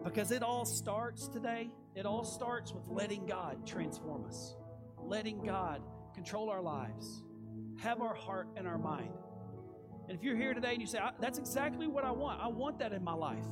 [0.02, 4.56] Because it all starts today, it all starts with letting God transform us,
[4.98, 5.82] letting God
[6.14, 7.22] control our lives,
[7.78, 9.12] have our heart and our mind.
[10.08, 12.78] And if you're here today and you say, That's exactly what I want, I want
[12.78, 13.44] that in my life.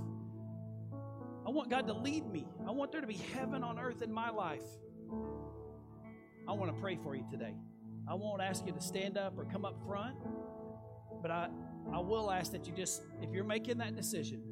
[1.46, 2.46] I want God to lead me.
[2.66, 4.62] I want there to be heaven on earth in my life.
[6.48, 7.54] I want to pray for you today.
[8.08, 10.16] I won't ask you to stand up or come up front,
[11.22, 11.48] but I,
[11.92, 14.42] I will ask that you just, if you're making that decision,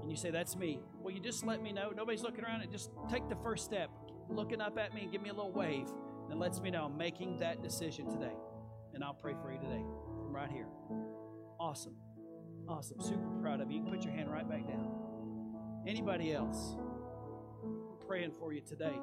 [0.00, 1.90] and you say, That's me, well, you just let me know?
[1.94, 3.90] Nobody's looking around and just take the first step,
[4.28, 5.88] looking up at me and give me a little wave
[6.28, 8.34] that lets me know I'm making that decision today.
[8.94, 9.82] And I'll pray for you today
[10.32, 10.66] right here.
[11.60, 11.96] Awesome.
[12.68, 13.00] Awesome.
[13.00, 13.78] Super proud of you.
[13.78, 14.88] You can put your hand right back down.
[15.86, 16.76] Anybody else?
[17.64, 18.96] I'm praying for you today.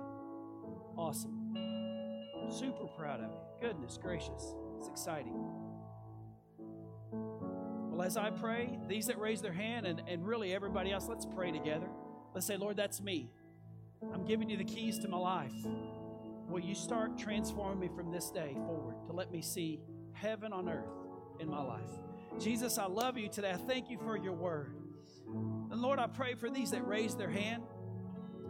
[0.98, 1.54] Awesome.
[2.50, 3.68] Super proud of you.
[3.68, 4.56] Goodness gracious.
[4.78, 5.34] It's exciting.
[7.12, 11.26] Well, as I pray, these that raise their hand and, and really everybody else, let's
[11.26, 11.88] pray together.
[12.34, 13.32] Let's say, Lord, that's me.
[14.14, 15.54] I'm giving you the keys to my life.
[16.48, 19.82] Will you start transforming me from this day forward to let me see
[20.14, 20.99] heaven on earth
[21.40, 21.90] in my life?
[22.40, 23.52] Jesus, I love you today.
[23.52, 24.76] I thank you for your word.
[25.72, 27.64] And Lord, I pray for these that raise their hand,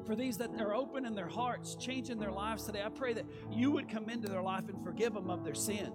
[0.06, 2.82] for these that are open in their hearts, changing their lives today.
[2.84, 5.92] I pray that you would come into their life and forgive them of their sin,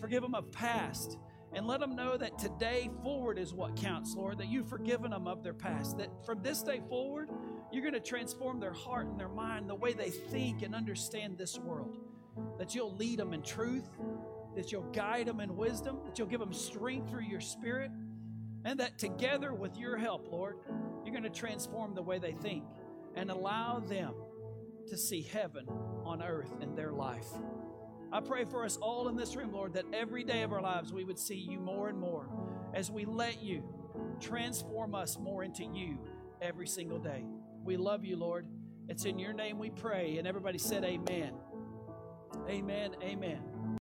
[0.00, 1.18] forgive them of past,
[1.52, 5.26] and let them know that today forward is what counts, Lord, that you've forgiven them
[5.26, 7.30] of their past, that from this day forward,
[7.72, 11.38] you're going to transform their heart and their mind, the way they think and understand
[11.38, 11.96] this world.
[12.58, 13.88] That you'll lead them in truth,
[14.56, 17.90] that you'll guide them in wisdom, that you'll give them strength through your spirit,
[18.64, 20.56] and that together with your help, Lord,
[21.04, 22.64] you're going to transform the way they think
[23.14, 24.14] and allow them
[24.88, 25.66] to see heaven
[26.04, 27.28] on earth in their life.
[28.12, 30.92] I pray for us all in this room, Lord, that every day of our lives
[30.92, 32.28] we would see you more and more
[32.74, 33.62] as we let you
[34.20, 35.98] transform us more into you
[36.40, 37.24] every single day.
[37.64, 38.46] We love you, Lord.
[38.88, 40.18] It's in your name we pray.
[40.18, 41.32] And everybody said, Amen.
[42.48, 42.96] Amen.
[43.02, 43.55] Amen.